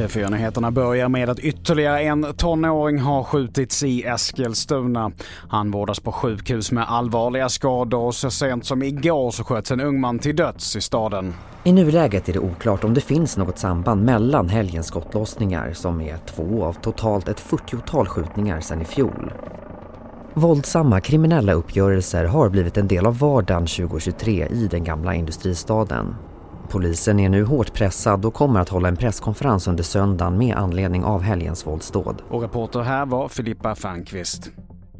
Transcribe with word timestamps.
TV4-nyheterna 0.00 0.70
börjar 0.70 1.08
med 1.08 1.30
att 1.30 1.38
ytterligare 1.38 2.00
en 2.00 2.34
tonåring 2.36 2.98
har 2.98 3.22
skjutits 3.22 3.82
i 3.82 4.04
Eskilstuna. 4.04 5.12
Han 5.48 5.70
vårdas 5.70 6.00
på 6.00 6.12
sjukhus 6.12 6.72
med 6.72 6.84
allvarliga 6.88 7.48
skador 7.48 8.00
och 8.00 8.14
så 8.14 8.30
sent 8.30 8.66
som 8.66 8.82
igår 8.82 9.30
så 9.30 9.44
sköts 9.44 9.70
en 9.70 9.80
ung 9.80 10.00
man 10.00 10.18
till 10.18 10.36
döds 10.36 10.76
i 10.76 10.80
staden. 10.80 11.34
I 11.64 11.72
nuläget 11.72 12.28
är 12.28 12.32
det 12.32 12.38
oklart 12.38 12.84
om 12.84 12.94
det 12.94 13.00
finns 13.00 13.36
något 13.36 13.58
samband 13.58 14.04
mellan 14.04 14.48
helgens 14.48 14.86
skottlossningar 14.86 15.72
som 15.72 16.00
är 16.00 16.18
två 16.26 16.64
av 16.64 16.72
totalt 16.72 17.28
ett 17.28 17.40
40-tal 17.40 18.06
skjutningar 18.06 18.60
sedan 18.60 18.82
i 18.82 18.84
fjol. 18.84 19.32
Våldsamma 20.34 21.00
kriminella 21.00 21.52
uppgörelser 21.52 22.24
har 22.24 22.48
blivit 22.48 22.76
en 22.76 22.88
del 22.88 23.06
av 23.06 23.18
vardagen 23.18 23.66
2023 23.66 24.46
i 24.46 24.68
den 24.70 24.84
gamla 24.84 25.14
industristaden. 25.14 26.14
Polisen 26.70 27.20
är 27.20 27.28
nu 27.28 27.44
hårt 27.44 27.72
pressad 27.72 28.24
och 28.24 28.34
kommer 28.34 28.60
att 28.60 28.68
hålla 28.68 28.88
en 28.88 28.96
presskonferens 28.96 29.68
under 29.68 29.82
söndagen 29.82 30.38
med 30.38 30.56
anledning 30.56 31.04
av 31.04 31.22
helgens 31.22 31.66
våldsdåd. 31.66 32.22
Och 32.28 32.42
reporter 32.42 32.80
här 32.80 33.06
var 33.06 33.28
Filippa 33.28 33.74
Fernqvist. 33.74 34.50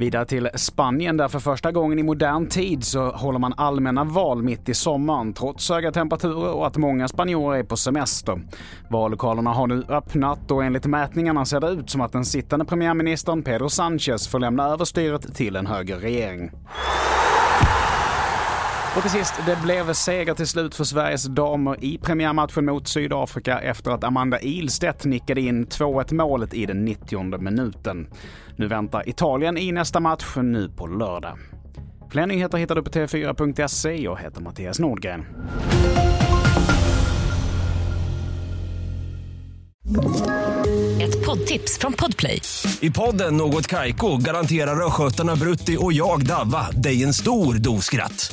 Vidare 0.00 0.26
till 0.26 0.48
Spanien 0.54 1.16
där 1.16 1.28
för 1.28 1.38
första 1.38 1.72
gången 1.72 1.98
i 1.98 2.02
modern 2.02 2.46
tid 2.46 2.84
så 2.84 3.10
håller 3.10 3.38
man 3.38 3.54
allmänna 3.56 4.04
val 4.04 4.42
mitt 4.42 4.68
i 4.68 4.74
sommaren 4.74 5.32
trots 5.32 5.70
höga 5.70 5.92
temperaturer 5.92 6.52
och 6.52 6.66
att 6.66 6.76
många 6.76 7.08
spanjorer 7.08 7.58
är 7.58 7.64
på 7.64 7.76
semester. 7.76 8.42
Vallokalerna 8.90 9.50
har 9.50 9.66
nu 9.66 9.84
öppnat 9.88 10.50
och 10.50 10.64
enligt 10.64 10.86
mätningarna 10.86 11.44
ser 11.44 11.60
det 11.60 11.68
ut 11.68 11.90
som 11.90 12.00
att 12.00 12.12
den 12.12 12.24
sittande 12.24 12.64
premiärministern 12.64 13.42
Pedro 13.42 13.66
Sánchez 13.66 14.30
får 14.30 14.38
lämna 14.38 14.64
över 14.68 14.84
styret 14.84 15.34
till 15.34 15.56
en 15.56 15.66
högerregering. 15.66 16.50
Och 18.96 19.02
till 19.02 19.10
sist, 19.10 19.34
det 19.46 19.58
blev 19.62 19.92
seger 19.92 20.34
till 20.34 20.46
slut 20.46 20.74
för 20.74 20.84
Sveriges 20.84 21.24
damer 21.24 21.84
i 21.84 21.98
premiärmatchen 21.98 22.64
mot 22.64 22.88
Sydafrika 22.88 23.58
efter 23.60 23.90
att 23.90 24.04
Amanda 24.04 24.40
Ilstedt 24.40 25.04
nickade 25.04 25.40
in 25.40 25.66
2-1 25.66 26.14
målet 26.14 26.54
i 26.54 26.66
den 26.66 26.84
90 26.84 27.38
minuten. 27.38 28.08
Nu 28.56 28.68
väntar 28.68 29.08
Italien 29.08 29.58
i 29.58 29.72
nästa 29.72 30.00
match 30.00 30.36
nu 30.36 30.68
på 30.68 30.86
lördag. 30.86 31.38
Fler 32.10 32.26
nyheter 32.26 32.58
hittar 32.58 32.74
du 32.74 32.82
på 32.82 32.90
tv4.se. 32.90 34.02
Jag 34.02 34.18
heter 34.18 34.40
Mattias 34.40 34.78
Nordgren. 34.78 35.24
Ett 41.02 41.26
poddtips 41.26 41.78
från 41.78 41.92
Podplay. 41.92 42.42
I 42.80 42.90
podden 42.90 43.36
Något 43.36 43.66
Kaiko 43.66 44.16
garanterar 44.16 44.86
östgötarna 44.86 45.36
Brutti 45.36 45.76
och 45.80 45.92
jag, 45.92 46.26
Davva, 46.26 46.70
dig 46.70 47.02
en 47.02 47.14
stor 47.14 47.54
dos 47.54 47.84
skratt. 47.84 48.32